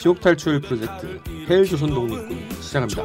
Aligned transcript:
지옥 0.00 0.20
탈출 0.20 0.60
프로젝트 0.60 1.20
헬조선 1.48 1.90
독립군 1.90 2.50
시작합니다. 2.60 3.04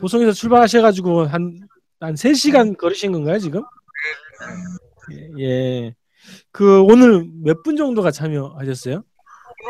보성에서 0.00 0.32
출발하셔가지고 0.32 1.26
한, 1.26 1.60
한 2.00 2.14
3시간 2.14 2.76
걸으신 2.76 3.12
건가요, 3.12 3.38
지금? 3.38 3.62
예. 5.12 5.28
예. 5.44 5.94
그 6.50 6.82
오늘 6.82 7.26
몇 7.42 7.62
분 7.62 7.76
정도가 7.76 8.10
참여하셨어요? 8.10 9.02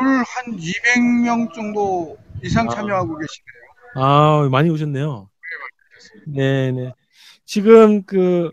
오늘 0.01 0.17
한 0.19 0.57
200명 0.57 1.53
정도 1.55 2.17
이상 2.43 2.69
참여하고 2.69 3.19
계시네요. 3.19 3.63
아, 3.97 4.49
많이 4.51 4.71
오셨네요. 4.71 5.29
네, 6.27 6.73
네. 6.73 6.93
지금 7.45 8.03
그 8.05 8.51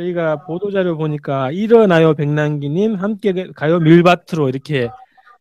저희가 0.00 0.44
보도 0.44 0.70
자료 0.70 0.96
보니까 0.98 1.50
일어나요 1.52 2.12
백남기님 2.14 2.96
함께 2.96 3.32
가요 3.54 3.80
밀바트로 3.80 4.50
이렇게 4.50 4.90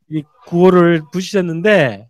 이 0.10 0.24
구호를 0.48 1.02
부시셨는데 1.12 2.08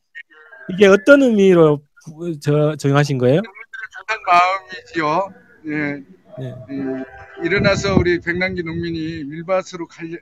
이게 0.70 0.86
어떤 0.86 1.24
의미로 1.24 1.82
부- 2.06 2.40
저 2.40 2.76
정하신 2.76 3.18
거예요? 3.18 3.42
좋은 3.42 4.20
마음이지요. 4.28 5.34
예. 5.68 6.04
네. 6.38 6.54
예, 6.70 7.46
일어나서 7.46 7.96
우리 7.96 8.20
백남기 8.20 8.62
농민이 8.62 9.24
밀밭으로 9.24 9.88
갈려, 9.88 10.18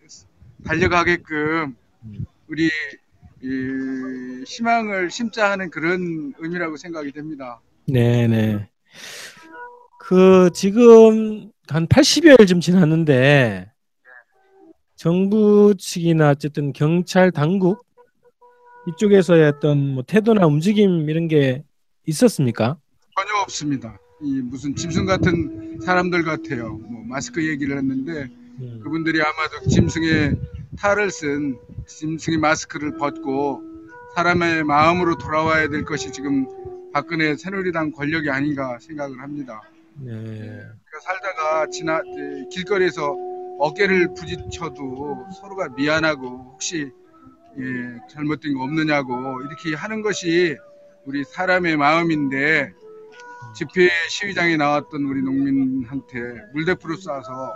달려가게끔 0.65 1.75
음. 2.05 2.25
우리 2.47 2.69
이, 3.41 4.43
희망을 4.45 5.09
심자 5.09 5.51
하는 5.51 5.69
그런 5.69 6.33
의미라고 6.37 6.77
생각이 6.77 7.11
됩니다. 7.11 7.59
네, 7.87 8.27
네. 8.27 8.69
그 9.99 10.49
지금 10.53 11.51
한 11.69 11.87
80여일 11.87 12.47
좀 12.47 12.59
지났는데 12.59 13.71
정부 14.95 15.73
측이나 15.77 16.31
어쨌든 16.31 16.73
경찰 16.73 17.31
당국 17.31 17.85
이쪽에서의 18.87 19.45
어떤 19.47 19.93
뭐 19.93 20.03
태도나 20.03 20.45
움직임 20.45 21.09
이런 21.09 21.27
게 21.27 21.63
있었습니까? 22.05 22.77
전혀 23.15 23.41
없습니다. 23.41 23.97
이 24.21 24.41
무슨 24.41 24.75
짐승 24.75 25.05
같은 25.05 25.79
사람들 25.81 26.23
같아요. 26.23 26.77
뭐 26.77 27.03
마스크 27.05 27.45
얘기를 27.47 27.77
했는데 27.77 28.29
음. 28.59 28.79
그분들이 28.83 29.21
아마도 29.21 29.69
짐승의 29.69 30.35
탈을 30.77 31.11
쓴 31.11 31.57
짐승의 31.87 32.39
마스크를 32.39 32.97
벗고 32.97 33.61
사람의 34.15 34.63
마음으로 34.63 35.17
돌아와야 35.17 35.69
될 35.69 35.85
것이 35.85 36.11
지금 36.11 36.45
박근혜 36.93 37.35
새누리당 37.35 37.91
권력이 37.91 38.29
아닌가 38.29 38.77
생각을 38.79 39.21
합니다. 39.21 39.61
네. 39.99 40.61
살다가 41.01 41.67
지나 41.69 41.99
에, 41.99 42.47
길거리에서 42.51 43.15
어깨를 43.59 44.13
부딪혀도 44.13 45.27
서로가 45.39 45.69
미안하고 45.69 46.27
혹시 46.53 46.91
예, 47.57 47.99
잘못된 48.09 48.55
거 48.55 48.63
없느냐고 48.63 49.41
이렇게 49.41 49.75
하는 49.75 50.01
것이 50.01 50.57
우리 51.05 51.23
사람의 51.23 51.77
마음인데 51.77 52.73
집회 53.55 53.89
시위장에 54.09 54.57
나왔던 54.57 55.03
우리 55.03 55.21
농민한테 55.21 56.17
물대포를 56.53 56.95
쏴서 56.95 57.51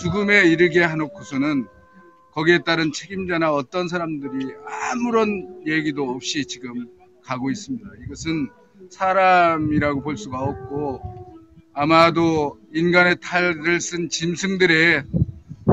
죽음에 0.00 0.44
이르게 0.46 0.86
해놓고서는 0.86 1.66
거기에 2.32 2.60
따른 2.64 2.92
책임자나 2.92 3.52
어떤 3.52 3.88
사람들이 3.88 4.54
아무런 4.64 5.64
얘기도 5.66 6.08
없이 6.10 6.46
지금 6.46 6.86
가고 7.24 7.50
있습니다. 7.50 7.88
이것은 8.04 8.50
사람이라고 8.90 10.02
볼 10.02 10.16
수가 10.16 10.38
없고 10.38 11.20
아마도 11.84 12.58
인간의 12.74 13.16
탈을 13.22 13.80
쓴 13.80 14.10
짐승들의 14.10 15.02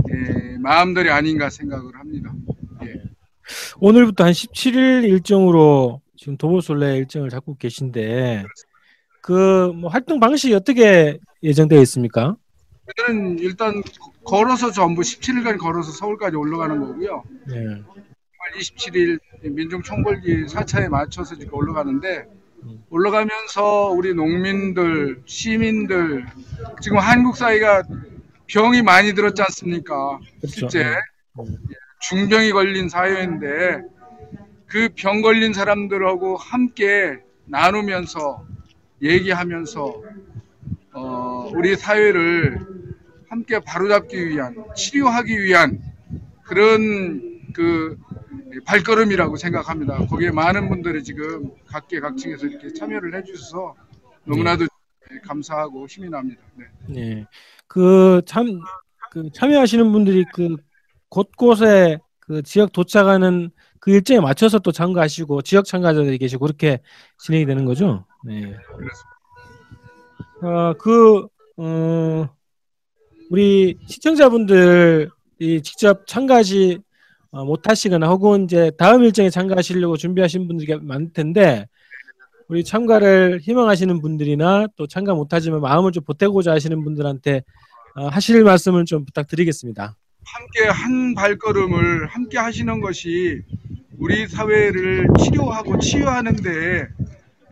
예, 0.09 0.58
마음들이 0.59 1.09
아닌가 1.09 1.49
생각을 1.49 1.94
합니다. 1.95 2.31
예. 2.83 2.94
오늘부터 3.81 4.23
한 4.23 4.31
17일 4.31 5.04
일정으로 5.04 5.99
지금 6.15 6.37
도보솔레 6.37 6.95
일정을 6.99 7.30
잡고 7.30 7.58
계신데 7.58 8.45
그 9.21 9.73
뭐 9.76 9.89
활동 9.89 10.21
방식이 10.21 10.54
어떻게 10.54 11.20
예정되어 11.43 11.81
있습니까? 11.81 12.37
저는 12.95 13.39
일단 13.39 13.83
걸어서 14.23 14.71
전부 14.71 15.02
17일간 15.02 15.58
걸어서 15.60 15.92
서울까지 15.92 16.37
올라가는 16.37 16.80
거고요. 16.80 17.23
네. 17.48 17.55
6월 17.55 18.61
27일 18.61 19.20
민중총궐기 19.42 20.45
4차에 20.45 20.87
맞춰서 20.87 21.36
지금 21.36 21.54
올라가는데 21.55 22.20
음. 22.20 22.46
올라가면서 22.89 23.89
우리 23.89 24.14
농민들, 24.14 25.22
시민들 25.26 26.26
지금 26.82 26.98
한국 26.98 27.36
사회가 27.38 27.83
병이 28.48 28.82
많이 28.82 29.14
들었지 29.14 29.42
않습니까? 29.42 30.20
그렇죠. 30.39 30.70
실제 30.70 30.83
네. 30.83 30.95
중병이 32.00 32.52
걸린 32.52 32.89
사회인데 32.89 33.82
그 34.67 34.89
병 34.95 35.22
걸린 35.22 35.54
사람들하고 35.54 36.36
함께 36.38 37.20
나누면서 37.45 38.45
얘기하면서 39.02 40.02
어, 40.94 41.52
우리 41.54 41.76
사회를 41.76 42.60
함께 43.30 43.60
바로잡기 43.60 44.28
위한 44.30 44.55
치료하기 44.76 45.44
위한 45.44 45.82
그런 46.44 47.42
그 47.54 47.98
발걸음이라고 48.67 49.38
생각합니다. 49.38 49.98
거기에 50.08 50.32
많은 50.32 50.67
분들이 50.70 51.04
지금 51.04 51.52
각계각층에서 51.67 52.48
이렇게 52.48 52.73
참여를 52.73 53.16
해주셔서 53.16 53.76
너무나도 54.26 54.66
감사하고 55.26 55.88
힘이 55.88 56.10
납니다. 56.10 56.42
네. 56.55 56.66
네. 56.88 57.26
그 57.67 58.22
참 58.26 58.61
그 59.10 59.30
참여하시는 59.33 59.89
분들이 59.94 60.26
그 60.33 60.58
곳곳에 61.10 61.98
그 62.20 62.42
지역 62.44 62.73
도착하는 62.73 63.50
그 63.80 63.92
일정에 63.92 64.20
맞춰서 64.20 64.60
또 64.60 64.72
참가하시고 64.73 65.44
지역 65.44 65.64
참가자들이 65.66 66.17
계시고 66.17 66.45
그렇게 66.45 66.82
진행이 67.23 67.45
되는 67.45 67.64
거죠. 67.64 68.05
네. 68.26 68.54
어, 70.42 70.73
그, 70.73 71.26
어, 71.55 72.30
우리 73.32 73.78
시청자분들이 73.88 75.10
직접 75.64 76.05
참가하지 76.05 76.80
어, 77.32 77.45
못 77.45 77.70
하시거나 77.70 78.08
혹은 78.08 78.45
이제 78.45 78.71
다음 78.77 79.04
일정에 79.04 79.30
참가하시려고 79.30 79.98
준비하신 79.98 80.48
분들이 80.48 80.77
많을 80.82 81.11
텐데 81.14 81.67
우리 82.48 82.64
참가를 82.64 83.39
희망하시는 83.42 84.02
분들이나 84.02 84.67
또 84.77 84.88
참가 84.88 85.14
못하지만 85.14 85.60
마음을 85.61 85.92
좀 85.92 86.04
보태고자 86.04 86.52
하시는 86.52 86.83
분들한테 86.83 87.43
어, 87.95 88.08
하실 88.08 88.43
말씀을 88.43 88.86
좀 88.86 89.05
부탁드리겠습니다. 89.05 89.95
함께 90.23 90.67
한 90.70 91.14
발걸음을 91.16 92.08
함께 92.08 92.37
하시는 92.37 92.80
것이 92.82 93.42
우리 93.98 94.27
사회를 94.27 95.08
치료하고 95.20 95.80
치유하는데 95.80 96.87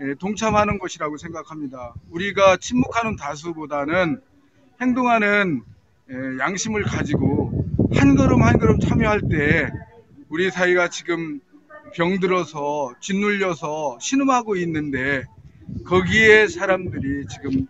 예, 0.02 0.14
동참하는 0.19 0.78
것이라고 0.78 1.18
생각합니다. 1.18 1.94
우리가 2.12 2.58
침묵하는 2.58 3.16
다수보다는 3.16 4.22
행동하는 4.81 5.64
예, 6.12 6.40
양심을 6.40 6.84
가지고 6.84 7.65
한 7.94 8.16
걸음 8.16 8.41
한 8.44 8.57
걸음 8.59 8.79
참여할 8.79 9.22
때 9.29 9.69
우리 10.29 10.50
사회가 10.50 10.90
지금 10.90 11.40
병들어서 11.94 12.96
짓눌려서 13.00 13.97
신음하고 14.01 14.56
있는데 14.57 15.23
거기에 15.85 16.47
사람들이 16.47 17.25
지금 17.28 17.68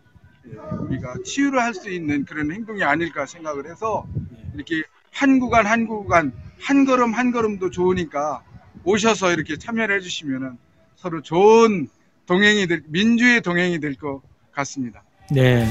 예, 0.47 0.57
우리가 0.57 1.15
치유를 1.23 1.59
할 1.61 1.73
수 1.73 1.89
있는 1.89 2.25
그런 2.25 2.51
행동이 2.51 2.83
아닐까 2.83 3.25
생각을 3.25 3.69
해서 3.69 4.05
이렇게 4.53 4.83
한 5.11 5.39
구간 5.39 5.65
한 5.65 5.87
구간 5.87 6.33
한 6.59 6.85
걸음 6.85 7.13
한 7.13 7.31
걸음도 7.31 7.69
좋으니까 7.69 8.43
오셔서 8.83 9.33
이렇게 9.33 9.57
참여를 9.57 9.95
해주시면은 9.97 10.57
서로 10.95 11.21
좋은 11.21 11.87
동행이 12.25 12.67
될 12.67 12.83
민주의 12.87 13.41
동행이 13.41 13.79
될 13.79 13.95
것 13.95 14.21
같습니다. 14.51 15.03
네. 15.31 15.65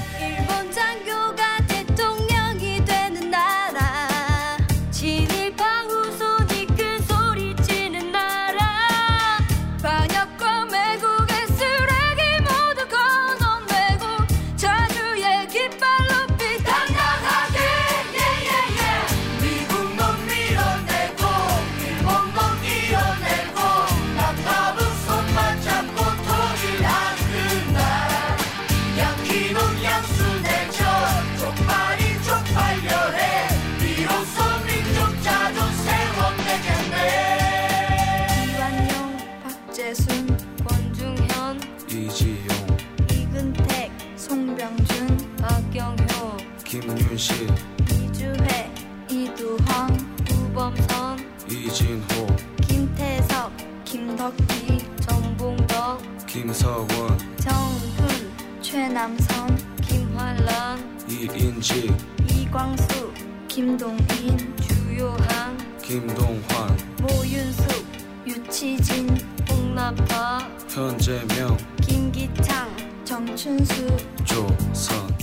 김윤식, 46.81 47.55
이주혜 47.93 48.75
이두황 49.09 49.97
유범선 50.29 51.21
이진호 51.49 52.26
김태석 52.62 53.53
김덕기 53.85 54.79
정봉덕 55.00 56.26
김서원 56.26 56.88
정훈 57.38 58.61
최남선 58.61 59.56
김환란 59.82 60.99
이인지 61.09 61.94
이광수 62.29 63.12
김동인 63.47 64.56
주요한 64.61 65.56
김동환 65.81 66.77
모윤숙 67.00 67.87
유치진 68.27 69.17
홍나파 69.49 70.41
현재명 70.69 71.56
김기창 71.81 72.69
정춘수 73.05 73.97
조선 74.25 75.15